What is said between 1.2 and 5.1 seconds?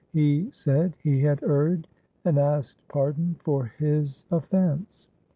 had erred and asked pardon for his offence.